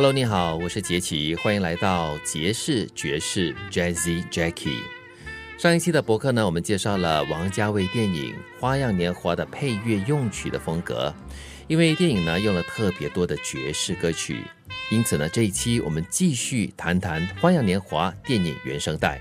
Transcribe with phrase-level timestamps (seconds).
[0.00, 4.80] Hello，你好，我是杰奇，欢迎来到杰士爵士 Jazzy Jackie。
[5.58, 11.14] 上一期的博客呢，我们介绍了王家卫电影《花样年华》的配乐用曲的风格，
[11.68, 14.42] 因为电影呢用了特别多的爵士歌曲，
[14.90, 19.20] 因此呢这一期我们继续谈谈《花样年华》电影原声带。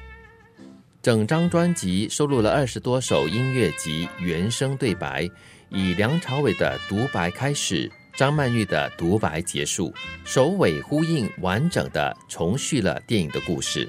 [1.02, 5.30] 整张专辑收录了二十多首音乐及原声对白，
[5.68, 7.92] 以梁朝伟的独白开始。
[8.20, 9.94] 张曼玉的独白结束，
[10.26, 13.88] 首尾呼应，完整的重续了电影的故事。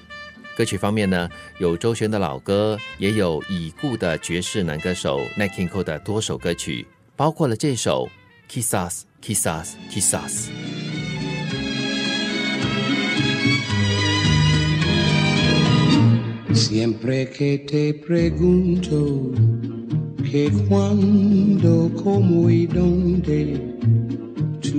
[0.57, 1.29] 歌曲方面呢，
[1.59, 6.87] 有周璇的老歌，也有已故的爵士男歌手 n i k i n c o 的多首歌曲，
[7.17, 8.09] 包括了这首
[8.55, 10.49] 《Kiss Us Kiss Us Kiss Us》。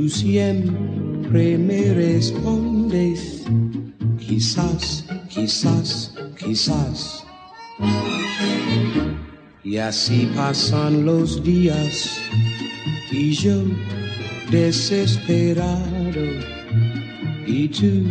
[0.01, 3.43] Tú siempre me respondes,
[4.17, 7.23] quizás, quizás, quizás.
[9.63, 12.19] Y así pasan los días
[13.11, 13.61] y yo
[14.49, 16.25] desesperado
[17.45, 18.03] y tú,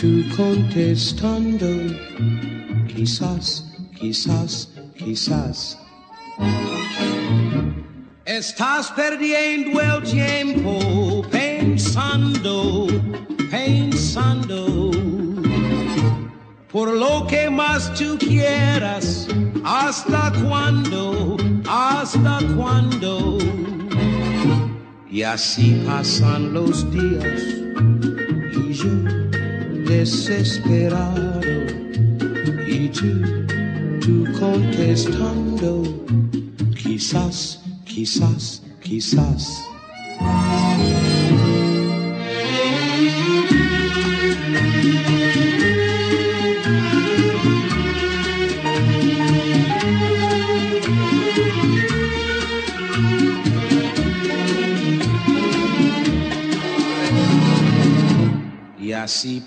[0.00, 1.68] tú contestando,
[2.88, 5.78] quizás, quizás, quizás.
[8.26, 11.03] Estás perdiendo el tiempo
[11.84, 12.86] pensando,
[13.50, 14.90] pensando.
[16.72, 19.28] Por lo que más tú quieras,
[19.64, 21.36] hasta cuándo,
[21.68, 23.38] hasta cuándo.
[25.10, 27.42] Y así pasan los días
[28.56, 28.94] y yo
[29.86, 31.40] desesperado
[32.66, 33.12] y tú,
[34.00, 35.82] tú contestando,
[36.82, 37.60] quizás
[37.94, 39.62] quizás, quizás.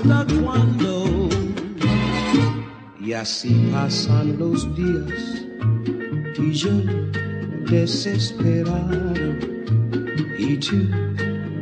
[0.00, 1.28] hasta cuándo.
[3.00, 5.44] Y así pasan los días
[6.38, 6.70] y yo
[7.68, 9.14] desesperado
[10.38, 10.76] y tú,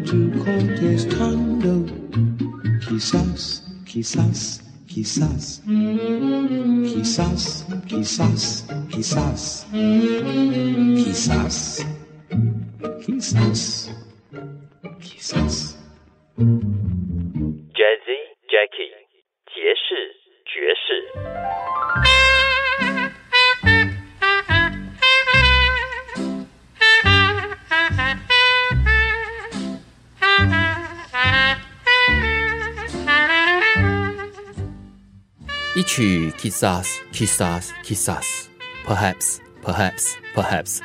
[0.04, 1.86] tú contestando,
[2.88, 5.62] quizás, quizás, quizás,
[6.84, 9.66] quizás, quizás, quizás,
[11.04, 11.86] quizás,
[13.06, 13.90] quizás,
[15.00, 15.78] quizás.
[35.98, 38.46] 去 Kiss Us, Kiss Us, Kiss Us,
[38.86, 40.78] Perhaps, Perhaps, Perhaps，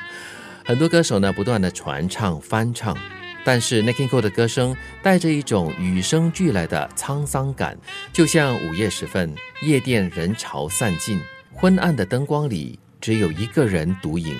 [0.66, 2.98] 很多歌手呢不断的传唱翻唱，
[3.46, 7.78] 但是 n i k i Cole 的歌声带着一种与生俱来的沧桑感，
[8.12, 11.22] 就像午夜时分，夜店人潮散尽，
[11.54, 14.36] 昏暗的灯光里只有一个人独饮，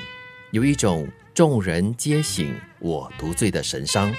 [0.50, 4.12] 有一种众人皆醒我独醉的神伤。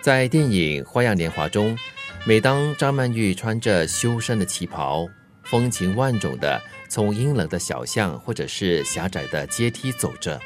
[0.00, 1.76] 在电影《花样年华》中。
[2.24, 5.08] 每当张曼玉穿着修身的旗袍，
[5.52, 6.58] 风情万种的
[6.88, 10.40] 从阴冷的小巷或者是狭窄的阶梯走着，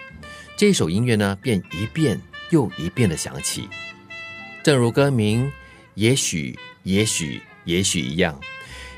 [0.57, 2.21] 这首音乐呢便一遍
[2.51, 3.69] 又一遍的响起。
[4.65, 5.49] 正如歌名
[5.95, 8.37] “也许，也许，也许”一样，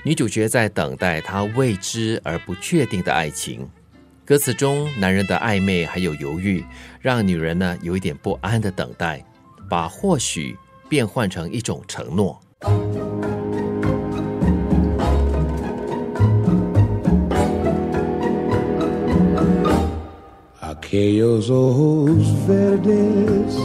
[0.03, 3.69] 女主角在等待她未知而不确定的爱情。
[4.25, 6.65] 歌词中男人的暧昧还有犹豫，
[7.03, 9.23] 让女人呢有一点不安的等待，
[9.69, 10.57] 把或许
[10.89, 12.41] 变换成一种承诺。
[20.89, 23.59] Aquellos ojos verdes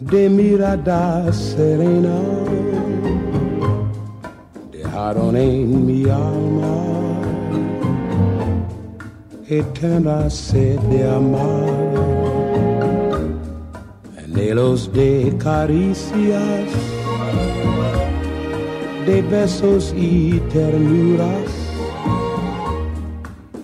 [0.00, 2.20] de mirada serena
[4.72, 6.74] dejaron en mi alma
[9.46, 11.94] eterna sed de amar,
[14.24, 16.70] anhelos de caricias,
[19.06, 21.69] de besos y ternuras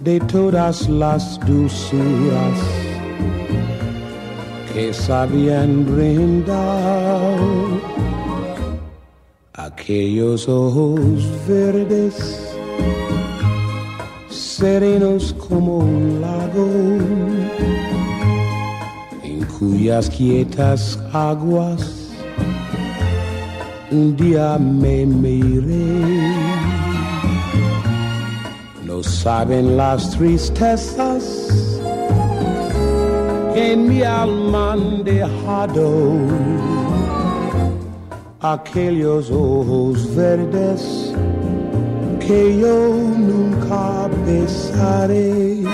[0.07, 2.59] de todas las dulzuras
[4.73, 7.37] que sabían brindar
[9.55, 11.01] aquellos ojos
[11.49, 12.15] verdes
[14.31, 16.69] serenos como un lago
[19.25, 22.13] en cuyas quietas aguas
[23.91, 26.36] un día me miré
[29.27, 31.81] saben las tristezas
[33.53, 35.89] que en mi alma han dejado
[38.41, 41.13] aquellos ojos verdes
[42.21, 42.95] que yo
[43.31, 45.65] nunca besaré.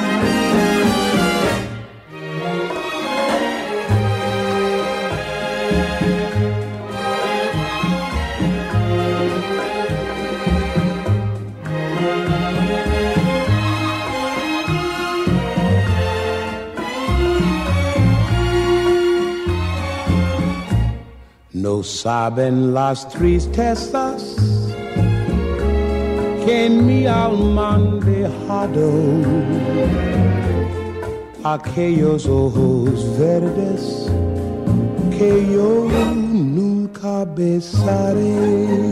[21.62, 24.35] No saben las tristezas
[26.44, 28.91] que en mi alma han dejado
[31.44, 34.11] aquellos ojos verdes
[35.17, 38.82] que yo nunca besaré.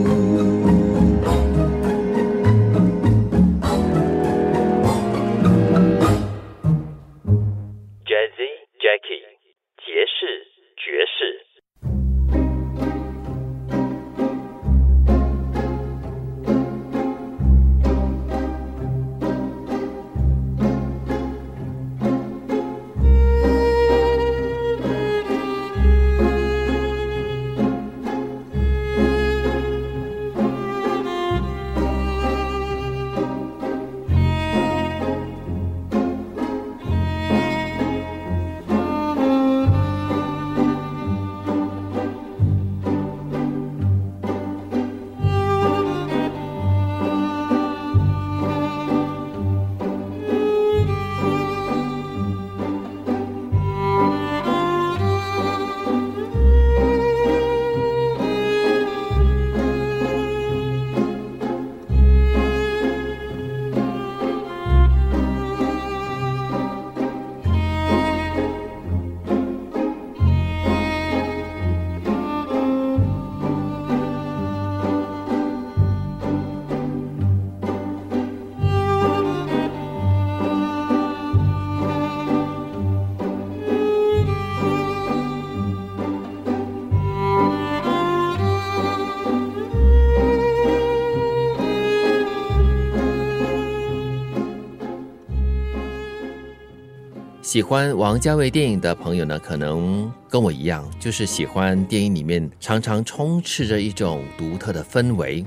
[97.50, 105.44] 喜欢王家卫电影的朋友呢，可能跟我一样，就是喜欢电影里面常常充斥着一种独特的氛围，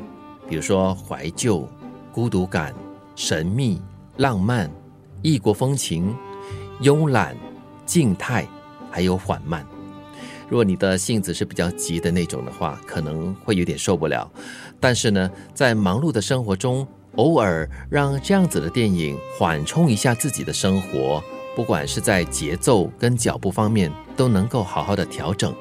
[0.50, 1.66] 比如说怀旧、
[2.12, 2.76] 孤独感、
[3.16, 3.82] 神秘、
[4.18, 4.70] 浪漫、
[5.22, 6.14] 异国风情、
[6.82, 7.38] 慵懒、
[7.86, 8.46] 静态，
[8.92, 9.66] 还有缓慢。
[10.50, 14.30] 如果你的性子是比较急的那种的话，可能会有点受不了。
[14.78, 21.24] 但是呢，在忙碌的生活中，偶尔让这样子的电影缓冲一下自己的生活。
[21.56, 25.54] 不管是在节奏跟脚步方面，都能够好好的调整。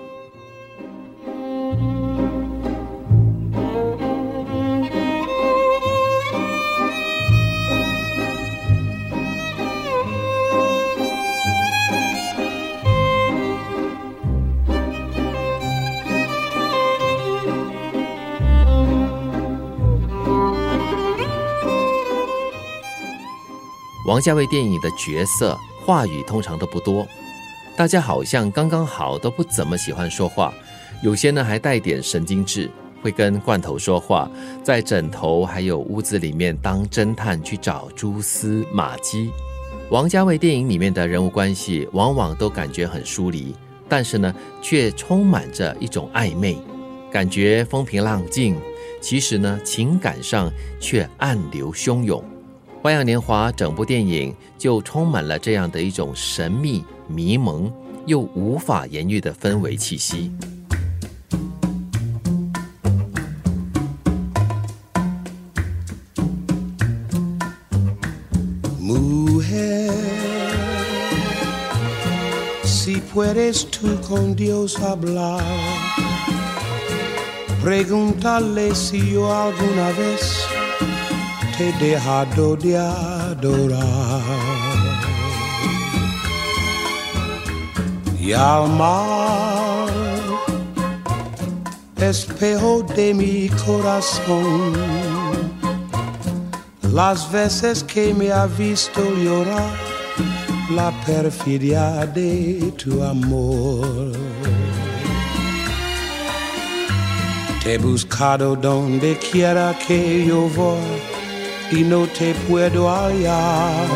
[24.06, 25.58] 王家卫电影的角色。
[25.84, 27.06] 话语通常都不多，
[27.76, 30.54] 大家好像刚刚好都不怎么喜欢说话，
[31.02, 32.70] 有些呢还带点神经质，
[33.02, 34.30] 会跟罐头说话，
[34.62, 39.28] 在枕头还有屋子里面当侦探去找蛛丝马迹。
[39.90, 43.52] 王家卫电影里面的人物关系往往都感觉很疏离，
[43.88, 46.56] 但是呢，却充满着一种暧昧，
[47.10, 48.56] 感觉风平浪静，
[49.00, 50.48] 其实呢，情感上
[50.78, 52.20] 却暗流汹涌。
[52.82, 57.72] 《花样年华》整部电影就充满了这样的一种神秘、迷蒙
[58.06, 60.32] 又无法言喻的氛围气息。
[68.80, 69.92] Mujer,
[72.64, 75.40] si puedes tú con Dios hablar,
[77.62, 80.51] pregúntale si yo alguna vez
[81.56, 84.22] te he dejado de adorar.
[88.20, 89.88] Y al mar,
[91.96, 94.72] espejo de mi corazón,
[96.92, 99.74] las veces que me ha visto llorar,
[100.70, 104.12] la perfidia de tu amor.
[107.62, 111.11] Te he buscado donde quiera que yo voy
[111.72, 113.86] y no te puedo hallar.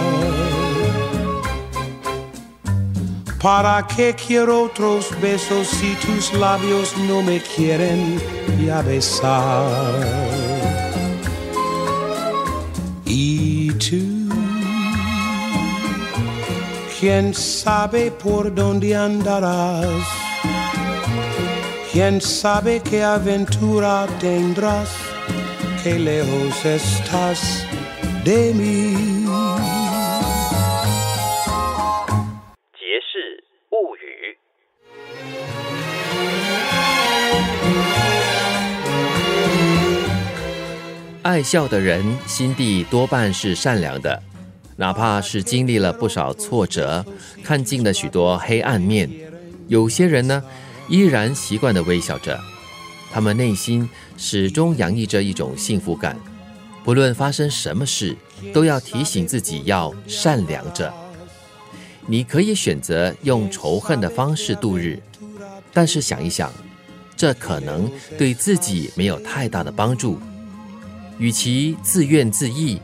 [3.40, 8.20] ¿Para qué quiero otros besos si tus labios no me quieren
[8.64, 9.94] ya besar?
[13.04, 14.28] Y tú,
[16.98, 20.02] quién sabe por dónde andarás,
[21.92, 24.88] quién sabe qué aventura tendrás,
[25.86, 27.64] qué lejos estás
[28.24, 28.96] de mí.
[32.74, 34.36] 杰氏物语。
[41.22, 44.20] 爱笑的人心地多半是善良的，
[44.74, 47.06] 哪怕是经历了不少挫折，
[47.44, 49.08] 看尽了许多黑暗面，
[49.68, 50.42] 有些人呢，
[50.88, 52.40] 依然习惯的微笑着，
[53.10, 56.18] 他们内心始终洋溢着一种幸福感。
[56.84, 58.16] 不论发生什么事，
[58.52, 60.92] 都要提醒自己要善良着。
[62.06, 65.02] 你可以选择用仇恨的方式度日，
[65.72, 66.52] 但是想一想，
[67.16, 70.20] 这可能对自己没有太大的帮助。
[71.18, 72.80] 与其自怨自艾，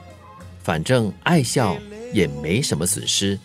[0.65, 1.77] 反正爱笑
[2.13, 3.39] 也没什么损失，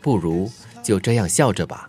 [0.00, 0.50] 不如
[0.82, 1.88] 就这样笑着吧。